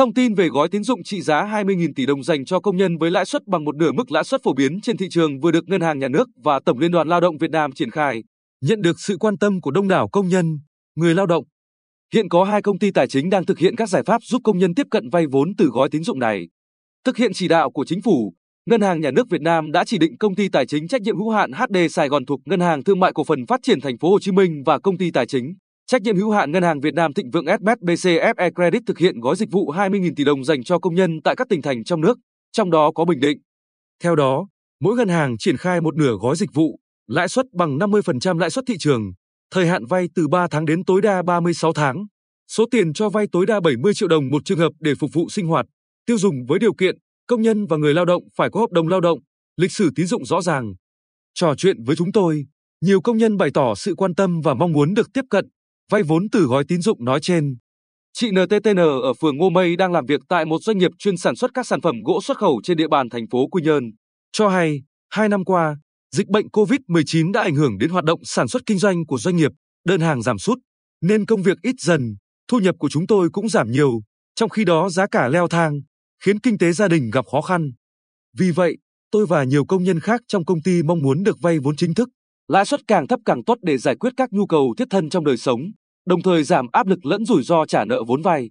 Thông 0.00 0.14
tin 0.14 0.34
về 0.34 0.48
gói 0.48 0.68
tín 0.68 0.84
dụng 0.84 1.02
trị 1.02 1.20
giá 1.20 1.44
20.000 1.44 1.92
tỷ 1.96 2.06
đồng 2.06 2.22
dành 2.22 2.44
cho 2.44 2.60
công 2.60 2.76
nhân 2.76 2.98
với 2.98 3.10
lãi 3.10 3.24
suất 3.24 3.46
bằng 3.46 3.64
một 3.64 3.76
nửa 3.76 3.92
mức 3.92 4.12
lãi 4.12 4.24
suất 4.24 4.42
phổ 4.42 4.54
biến 4.54 4.80
trên 4.80 4.96
thị 4.96 5.06
trường 5.10 5.40
vừa 5.40 5.50
được 5.50 5.68
Ngân 5.68 5.80
hàng 5.80 5.98
Nhà 5.98 6.08
nước 6.08 6.28
và 6.44 6.60
Tổng 6.64 6.78
Liên 6.78 6.90
đoàn 6.90 7.08
Lao 7.08 7.20
động 7.20 7.38
Việt 7.38 7.50
Nam 7.50 7.72
triển 7.72 7.90
khai, 7.90 8.22
nhận 8.60 8.82
được 8.82 9.00
sự 9.00 9.16
quan 9.16 9.38
tâm 9.38 9.60
của 9.60 9.70
đông 9.70 9.88
đảo 9.88 10.08
công 10.08 10.28
nhân, 10.28 10.58
người 10.96 11.14
lao 11.14 11.26
động. 11.26 11.44
Hiện 12.14 12.28
có 12.28 12.44
hai 12.44 12.62
công 12.62 12.78
ty 12.78 12.90
tài 12.90 13.08
chính 13.08 13.30
đang 13.30 13.44
thực 13.44 13.58
hiện 13.58 13.76
các 13.76 13.88
giải 13.88 14.02
pháp 14.02 14.22
giúp 14.24 14.40
công 14.44 14.58
nhân 14.58 14.74
tiếp 14.74 14.86
cận 14.90 15.08
vay 15.10 15.26
vốn 15.26 15.52
từ 15.58 15.66
gói 15.66 15.88
tín 15.90 16.04
dụng 16.04 16.18
này. 16.18 16.48
Thực 17.04 17.16
hiện 17.16 17.32
chỉ 17.34 17.48
đạo 17.48 17.70
của 17.70 17.84
chính 17.84 18.02
phủ, 18.02 18.34
Ngân 18.66 18.80
hàng 18.80 19.00
Nhà 19.00 19.10
nước 19.10 19.30
Việt 19.30 19.42
Nam 19.42 19.72
đã 19.72 19.84
chỉ 19.84 19.98
định 19.98 20.18
công 20.18 20.34
ty 20.34 20.48
tài 20.48 20.66
chính 20.66 20.88
trách 20.88 21.02
nhiệm 21.02 21.16
hữu 21.16 21.30
hạn 21.30 21.52
HD 21.52 21.76
Sài 21.90 22.08
Gòn 22.08 22.26
thuộc 22.26 22.40
Ngân 22.44 22.60
hàng 22.60 22.84
Thương 22.84 23.00
mại 23.00 23.12
Cổ 23.12 23.24
phần 23.24 23.46
Phát 23.46 23.60
triển 23.62 23.80
Thành 23.80 23.98
phố 23.98 24.10
Hồ 24.10 24.20
Chí 24.20 24.32
Minh 24.32 24.62
và 24.66 24.78
công 24.78 24.98
ty 24.98 25.10
tài 25.10 25.26
chính 25.26 25.54
trách 25.90 26.02
nhiệm 26.02 26.16
hữu 26.16 26.30
hạn 26.30 26.52
Ngân 26.52 26.62
hàng 26.62 26.80
Việt 26.80 26.94
Nam 26.94 27.12
Thịnh 27.12 27.30
Vượng 27.30 27.44
SBC 27.46 28.10
Credit 28.54 28.82
thực 28.86 28.98
hiện 28.98 29.20
gói 29.20 29.36
dịch 29.36 29.50
vụ 29.50 29.72
20.000 29.72 30.12
tỷ 30.16 30.24
đồng 30.24 30.44
dành 30.44 30.64
cho 30.64 30.78
công 30.78 30.94
nhân 30.94 31.20
tại 31.24 31.36
các 31.36 31.48
tỉnh 31.48 31.62
thành 31.62 31.84
trong 31.84 32.00
nước, 32.00 32.18
trong 32.52 32.70
đó 32.70 32.90
có 32.94 33.04
Bình 33.04 33.20
Định. 33.20 33.38
Theo 34.02 34.16
đó, 34.16 34.48
mỗi 34.80 34.96
ngân 34.96 35.08
hàng 35.08 35.38
triển 35.38 35.56
khai 35.56 35.80
một 35.80 35.96
nửa 35.96 36.12
gói 36.20 36.36
dịch 36.36 36.50
vụ, 36.54 36.78
lãi 37.06 37.28
suất 37.28 37.46
bằng 37.52 37.78
50% 37.78 38.38
lãi 38.38 38.50
suất 38.50 38.64
thị 38.68 38.74
trường, 38.78 39.12
thời 39.50 39.66
hạn 39.66 39.86
vay 39.86 40.06
từ 40.14 40.28
3 40.28 40.46
tháng 40.50 40.66
đến 40.66 40.84
tối 40.84 41.02
đa 41.02 41.22
36 41.22 41.72
tháng. 41.72 42.06
Số 42.48 42.64
tiền 42.70 42.92
cho 42.92 43.08
vay 43.08 43.26
tối 43.32 43.46
đa 43.46 43.60
70 43.60 43.94
triệu 43.94 44.08
đồng 44.08 44.28
một 44.28 44.44
trường 44.44 44.58
hợp 44.58 44.72
để 44.80 44.94
phục 44.94 45.10
vụ 45.12 45.28
sinh 45.28 45.46
hoạt, 45.46 45.66
tiêu 46.06 46.18
dùng 46.18 46.34
với 46.48 46.58
điều 46.58 46.74
kiện 46.74 46.96
công 47.26 47.42
nhân 47.42 47.66
và 47.66 47.76
người 47.76 47.94
lao 47.94 48.04
động 48.04 48.22
phải 48.36 48.50
có 48.50 48.60
hợp 48.60 48.70
đồng 48.70 48.88
lao 48.88 49.00
động, 49.00 49.18
lịch 49.56 49.72
sử 49.72 49.90
tín 49.94 50.06
dụng 50.06 50.24
rõ 50.24 50.42
ràng. 50.42 50.74
Trò 51.34 51.54
chuyện 51.56 51.84
với 51.84 51.96
chúng 51.96 52.12
tôi, 52.12 52.46
nhiều 52.80 53.00
công 53.00 53.18
nhân 53.18 53.36
bày 53.36 53.50
tỏ 53.54 53.74
sự 53.74 53.94
quan 53.94 54.14
tâm 54.14 54.40
và 54.40 54.54
mong 54.54 54.72
muốn 54.72 54.94
được 54.94 55.12
tiếp 55.12 55.24
cận 55.30 55.48
vay 55.90 56.02
vốn 56.02 56.30
từ 56.32 56.44
gói 56.44 56.64
tín 56.68 56.80
dụng 56.82 57.04
nói 57.04 57.20
trên. 57.20 57.56
Chị 58.12 58.30
NTTN 58.30 58.76
ở 59.02 59.12
phường 59.20 59.36
Ngô 59.36 59.50
Mây 59.50 59.76
đang 59.76 59.92
làm 59.92 60.06
việc 60.06 60.20
tại 60.28 60.44
một 60.44 60.62
doanh 60.62 60.78
nghiệp 60.78 60.90
chuyên 60.98 61.16
sản 61.16 61.36
xuất 61.36 61.50
các 61.54 61.66
sản 61.66 61.80
phẩm 61.80 61.96
gỗ 62.04 62.20
xuất 62.22 62.38
khẩu 62.38 62.60
trên 62.64 62.76
địa 62.76 62.88
bàn 62.88 63.08
thành 63.08 63.28
phố 63.30 63.46
Quy 63.46 63.62
Nhơn. 63.62 63.84
Cho 64.32 64.48
hay, 64.48 64.82
hai 65.10 65.28
năm 65.28 65.44
qua, 65.44 65.76
dịch 66.16 66.28
bệnh 66.28 66.46
COVID-19 66.46 67.32
đã 67.32 67.42
ảnh 67.42 67.54
hưởng 67.54 67.78
đến 67.78 67.90
hoạt 67.90 68.04
động 68.04 68.20
sản 68.24 68.48
xuất 68.48 68.62
kinh 68.66 68.78
doanh 68.78 69.06
của 69.06 69.18
doanh 69.18 69.36
nghiệp, 69.36 69.52
đơn 69.84 70.00
hàng 70.00 70.22
giảm 70.22 70.38
sút, 70.38 70.58
nên 71.02 71.26
công 71.26 71.42
việc 71.42 71.58
ít 71.62 71.74
dần, 71.80 72.16
thu 72.48 72.58
nhập 72.58 72.74
của 72.78 72.88
chúng 72.88 73.06
tôi 73.06 73.28
cũng 73.32 73.48
giảm 73.48 73.70
nhiều, 73.70 74.00
trong 74.34 74.48
khi 74.48 74.64
đó 74.64 74.88
giá 74.88 75.06
cả 75.06 75.28
leo 75.28 75.48
thang, 75.48 75.80
khiến 76.24 76.40
kinh 76.40 76.58
tế 76.58 76.72
gia 76.72 76.88
đình 76.88 77.10
gặp 77.10 77.24
khó 77.32 77.40
khăn. 77.40 77.72
Vì 78.38 78.50
vậy, 78.50 78.78
tôi 79.10 79.26
và 79.26 79.44
nhiều 79.44 79.64
công 79.64 79.84
nhân 79.84 80.00
khác 80.00 80.20
trong 80.28 80.44
công 80.44 80.62
ty 80.62 80.82
mong 80.82 80.98
muốn 80.98 81.22
được 81.22 81.36
vay 81.40 81.58
vốn 81.58 81.76
chính 81.76 81.94
thức, 81.94 82.08
lãi 82.50 82.64
suất 82.64 82.80
càng 82.88 83.06
thấp 83.06 83.20
càng 83.24 83.44
tốt 83.44 83.58
để 83.62 83.78
giải 83.78 83.96
quyết 83.96 84.12
các 84.16 84.32
nhu 84.32 84.46
cầu 84.46 84.74
thiết 84.78 84.84
thân 84.90 85.10
trong 85.10 85.24
đời 85.24 85.36
sống, 85.36 85.60
đồng 86.06 86.22
thời 86.22 86.44
giảm 86.44 86.66
áp 86.72 86.86
lực 86.86 87.06
lẫn 87.06 87.24
rủi 87.24 87.42
ro 87.42 87.66
trả 87.66 87.84
nợ 87.84 88.02
vốn 88.06 88.22
vay. 88.22 88.50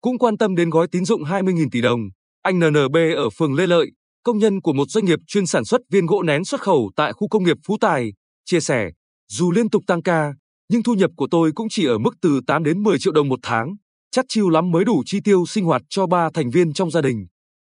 Cũng 0.00 0.18
quan 0.18 0.36
tâm 0.36 0.56
đến 0.56 0.70
gói 0.70 0.86
tín 0.92 1.04
dụng 1.04 1.22
20.000 1.22 1.68
tỷ 1.72 1.80
đồng, 1.80 2.00
anh 2.42 2.58
NNB 2.58 2.96
ở 3.16 3.30
phường 3.30 3.54
Lê 3.54 3.66
Lợi, 3.66 3.90
công 4.22 4.38
nhân 4.38 4.60
của 4.60 4.72
một 4.72 4.88
doanh 4.88 5.04
nghiệp 5.04 5.18
chuyên 5.26 5.46
sản 5.46 5.64
xuất 5.64 5.80
viên 5.90 6.06
gỗ 6.06 6.22
nén 6.22 6.44
xuất 6.44 6.60
khẩu 6.60 6.90
tại 6.96 7.12
khu 7.12 7.28
công 7.28 7.44
nghiệp 7.44 7.56
Phú 7.66 7.76
Tài, 7.80 8.12
chia 8.44 8.60
sẻ, 8.60 8.90
dù 9.28 9.52
liên 9.52 9.70
tục 9.70 9.82
tăng 9.86 10.02
ca, 10.02 10.32
nhưng 10.68 10.82
thu 10.82 10.94
nhập 10.94 11.10
của 11.16 11.28
tôi 11.30 11.52
cũng 11.54 11.66
chỉ 11.70 11.86
ở 11.86 11.98
mức 11.98 12.14
từ 12.22 12.40
8 12.46 12.64
đến 12.64 12.82
10 12.82 12.98
triệu 12.98 13.12
đồng 13.12 13.28
một 13.28 13.38
tháng, 13.42 13.76
chắc 14.10 14.24
chiêu 14.28 14.48
lắm 14.48 14.70
mới 14.70 14.84
đủ 14.84 15.02
chi 15.06 15.20
tiêu 15.24 15.46
sinh 15.46 15.64
hoạt 15.64 15.82
cho 15.88 16.06
ba 16.06 16.30
thành 16.34 16.50
viên 16.50 16.72
trong 16.72 16.90
gia 16.90 17.00
đình. 17.00 17.26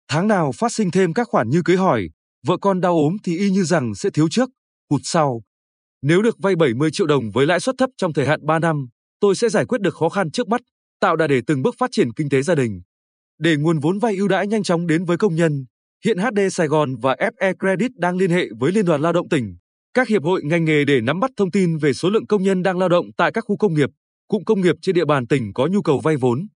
Tháng 0.08 0.28
nào 0.28 0.52
phát 0.52 0.72
sinh 0.72 0.90
thêm 0.90 1.12
các 1.12 1.28
khoản 1.28 1.48
như 1.48 1.62
cưới 1.64 1.76
hỏi, 1.76 2.08
vợ 2.46 2.56
con 2.60 2.80
đau 2.80 2.92
ốm 2.92 3.16
thì 3.24 3.38
y 3.38 3.50
như 3.50 3.64
rằng 3.64 3.94
sẽ 3.94 4.10
thiếu 4.10 4.28
trước, 4.30 4.50
hụt 4.90 5.00
sau. 5.04 5.42
Nếu 6.02 6.22
được 6.22 6.36
vay 6.38 6.56
70 6.56 6.90
triệu 6.92 7.06
đồng 7.06 7.30
với 7.30 7.46
lãi 7.46 7.60
suất 7.60 7.74
thấp 7.78 7.90
trong 7.96 8.12
thời 8.12 8.26
hạn 8.26 8.46
3 8.46 8.58
năm, 8.58 8.86
tôi 9.20 9.34
sẽ 9.36 9.48
giải 9.48 9.64
quyết 9.64 9.80
được 9.80 9.94
khó 9.94 10.08
khăn 10.08 10.30
trước 10.30 10.48
mắt, 10.48 10.60
tạo 11.00 11.16
đà 11.16 11.26
để 11.26 11.40
từng 11.46 11.62
bước 11.62 11.74
phát 11.78 11.90
triển 11.92 12.12
kinh 12.12 12.28
tế 12.28 12.42
gia 12.42 12.54
đình. 12.54 12.80
Để 13.38 13.56
nguồn 13.56 13.78
vốn 13.78 13.98
vay 13.98 14.16
ưu 14.16 14.28
đãi 14.28 14.46
nhanh 14.46 14.62
chóng 14.62 14.86
đến 14.86 15.04
với 15.04 15.16
công 15.16 15.34
nhân, 15.34 15.64
hiện 16.04 16.18
HD 16.18 16.40
Sài 16.50 16.66
Gòn 16.66 16.96
và 16.96 17.16
FE 17.18 17.54
Credit 17.58 17.90
đang 17.96 18.16
liên 18.16 18.30
hệ 18.30 18.46
với 18.58 18.72
Liên 18.72 18.84
đoàn 18.84 19.00
Lao 19.00 19.12
động 19.12 19.28
tỉnh, 19.28 19.56
các 19.94 20.08
hiệp 20.08 20.22
hội 20.22 20.42
ngành 20.44 20.64
nghề 20.64 20.84
để 20.84 21.00
nắm 21.00 21.20
bắt 21.20 21.30
thông 21.36 21.50
tin 21.50 21.76
về 21.76 21.92
số 21.92 22.10
lượng 22.10 22.26
công 22.26 22.42
nhân 22.42 22.62
đang 22.62 22.78
lao 22.78 22.88
động 22.88 23.06
tại 23.16 23.32
các 23.32 23.44
khu 23.46 23.56
công 23.56 23.74
nghiệp, 23.74 23.90
cụm 24.28 24.44
công 24.44 24.60
nghiệp 24.60 24.76
trên 24.82 24.94
địa 24.94 25.04
bàn 25.04 25.26
tỉnh 25.26 25.52
có 25.54 25.66
nhu 25.66 25.82
cầu 25.82 26.00
vay 26.00 26.16
vốn. 26.16 26.48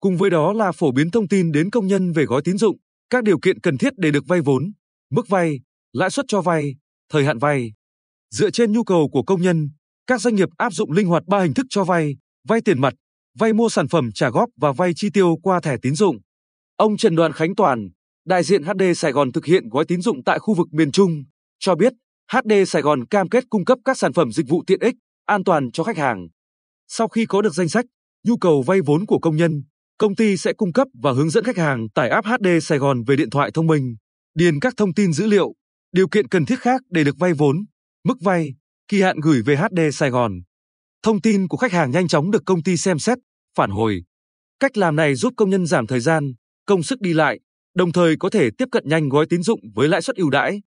Cùng 0.00 0.16
với 0.16 0.30
đó 0.30 0.52
là 0.52 0.72
phổ 0.72 0.92
biến 0.92 1.10
thông 1.10 1.28
tin 1.28 1.52
đến 1.52 1.70
công 1.70 1.86
nhân 1.86 2.12
về 2.12 2.24
gói 2.24 2.42
tín 2.44 2.58
dụng, 2.58 2.76
các 3.10 3.24
điều 3.24 3.38
kiện 3.38 3.60
cần 3.60 3.78
thiết 3.78 3.92
để 3.96 4.10
được 4.10 4.24
vay 4.28 4.40
vốn, 4.40 4.72
mức 5.10 5.28
vay, 5.28 5.60
lãi 5.92 6.10
suất 6.10 6.26
cho 6.28 6.40
vay, 6.40 6.74
thời 7.12 7.24
hạn 7.24 7.38
vay. 7.38 7.72
Dựa 8.34 8.50
trên 8.50 8.72
nhu 8.72 8.84
cầu 8.84 9.08
của 9.12 9.22
công 9.22 9.42
nhân, 9.42 9.70
các 10.06 10.20
doanh 10.20 10.34
nghiệp 10.34 10.48
áp 10.56 10.72
dụng 10.72 10.92
linh 10.92 11.06
hoạt 11.06 11.22
ba 11.26 11.40
hình 11.40 11.54
thức 11.54 11.66
cho 11.70 11.84
vay, 11.84 12.16
vay 12.48 12.60
tiền 12.60 12.80
mặt, 12.80 12.94
vay 13.38 13.52
mua 13.52 13.68
sản 13.68 13.88
phẩm 13.88 14.10
trả 14.14 14.30
góp 14.30 14.48
và 14.56 14.72
vay 14.72 14.92
chi 14.96 15.08
tiêu 15.14 15.36
qua 15.42 15.60
thẻ 15.60 15.76
tín 15.82 15.94
dụng. 15.94 16.16
Ông 16.76 16.96
Trần 16.96 17.16
Đoàn 17.16 17.32
Khánh 17.32 17.54
Toàn, 17.54 17.88
đại 18.26 18.42
diện 18.42 18.62
HD 18.62 18.82
Sài 18.96 19.12
Gòn 19.12 19.32
thực 19.32 19.44
hiện 19.44 19.68
gói 19.68 19.84
tín 19.88 20.00
dụng 20.00 20.24
tại 20.24 20.38
khu 20.38 20.54
vực 20.54 20.68
miền 20.72 20.92
Trung, 20.92 21.24
cho 21.58 21.74
biết 21.74 21.92
HD 22.32 22.52
Sài 22.66 22.82
Gòn 22.82 23.06
cam 23.06 23.28
kết 23.28 23.44
cung 23.50 23.64
cấp 23.64 23.78
các 23.84 23.98
sản 23.98 24.12
phẩm 24.12 24.32
dịch 24.32 24.48
vụ 24.48 24.62
tiện 24.66 24.80
ích, 24.80 24.94
an 25.26 25.44
toàn 25.44 25.70
cho 25.72 25.84
khách 25.84 25.98
hàng. 25.98 26.28
Sau 26.88 27.08
khi 27.08 27.26
có 27.26 27.42
được 27.42 27.54
danh 27.54 27.68
sách, 27.68 27.84
nhu 28.26 28.36
cầu 28.36 28.62
vay 28.62 28.80
vốn 28.80 29.06
của 29.06 29.18
công 29.18 29.36
nhân, 29.36 29.62
công 29.98 30.14
ty 30.14 30.36
sẽ 30.36 30.52
cung 30.52 30.72
cấp 30.72 30.88
và 31.02 31.12
hướng 31.12 31.30
dẫn 31.30 31.44
khách 31.44 31.56
hàng 31.56 31.88
tải 31.94 32.08
app 32.08 32.26
HD 32.26 32.46
Sài 32.62 32.78
Gòn 32.78 33.02
về 33.06 33.16
điện 33.16 33.30
thoại 33.30 33.50
thông 33.54 33.66
minh, 33.66 33.96
điền 34.34 34.60
các 34.60 34.74
thông 34.76 34.94
tin 34.94 35.12
dữ 35.12 35.26
liệu, 35.26 35.52
điều 35.92 36.08
kiện 36.08 36.28
cần 36.28 36.46
thiết 36.46 36.60
khác 36.60 36.80
để 36.90 37.04
được 37.04 37.18
vay 37.18 37.32
vốn, 37.32 37.56
mức 38.04 38.18
vay, 38.20 38.54
kỳ 38.88 39.02
hạn 39.02 39.20
gửi 39.20 39.42
về 39.42 39.56
HD 39.56 39.80
Sài 39.92 40.10
Gòn. 40.10 40.32
Thông 41.02 41.20
tin 41.20 41.48
của 41.48 41.56
khách 41.56 41.72
hàng 41.72 41.90
nhanh 41.90 42.08
chóng 42.08 42.30
được 42.30 42.42
công 42.46 42.62
ty 42.62 42.76
xem 42.76 42.98
xét, 42.98 43.18
phản 43.56 43.70
hồi. 43.70 44.02
Cách 44.60 44.76
làm 44.76 44.96
này 44.96 45.14
giúp 45.14 45.32
công 45.36 45.50
nhân 45.50 45.66
giảm 45.66 45.86
thời 45.86 46.00
gian, 46.00 46.32
công 46.66 46.82
sức 46.82 47.00
đi 47.00 47.12
lại, 47.12 47.40
đồng 47.74 47.92
thời 47.92 48.16
có 48.16 48.30
thể 48.30 48.50
tiếp 48.58 48.68
cận 48.72 48.88
nhanh 48.88 49.08
gói 49.08 49.26
tín 49.30 49.42
dụng 49.42 49.60
với 49.74 49.88
lãi 49.88 50.02
suất 50.02 50.16
ưu 50.16 50.30
đãi. 50.30 50.62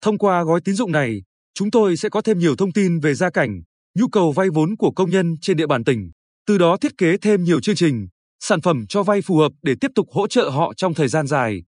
Thông 0.00 0.18
qua 0.18 0.44
gói 0.44 0.60
tín 0.64 0.74
dụng 0.74 0.92
này, 0.92 1.22
chúng 1.54 1.70
tôi 1.70 1.96
sẽ 1.96 2.08
có 2.08 2.20
thêm 2.22 2.38
nhiều 2.38 2.56
thông 2.56 2.72
tin 2.72 3.00
về 3.00 3.14
gia 3.14 3.30
cảnh, 3.30 3.62
nhu 3.94 4.08
cầu 4.08 4.32
vay 4.32 4.48
vốn 4.50 4.76
của 4.76 4.90
công 4.90 5.10
nhân 5.10 5.34
trên 5.40 5.56
địa 5.56 5.66
bàn 5.66 5.84
tỉnh, 5.84 6.10
từ 6.46 6.58
đó 6.58 6.76
thiết 6.76 6.98
kế 6.98 7.16
thêm 7.16 7.44
nhiều 7.44 7.60
chương 7.60 7.76
trình, 7.76 8.08
sản 8.40 8.60
phẩm 8.60 8.86
cho 8.88 9.02
vay 9.02 9.22
phù 9.22 9.36
hợp 9.36 9.52
để 9.62 9.74
tiếp 9.80 9.90
tục 9.94 10.06
hỗ 10.10 10.26
trợ 10.26 10.50
họ 10.50 10.72
trong 10.76 10.94
thời 10.94 11.08
gian 11.08 11.26
dài. 11.26 11.62